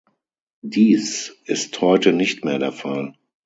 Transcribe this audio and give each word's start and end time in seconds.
Dies 0.63 1.35
ist 1.45 1.79
heute 1.79 2.11
nicht 2.11 2.43
mehr 2.43 2.57
der 2.57 2.71
Fall. 2.71 3.13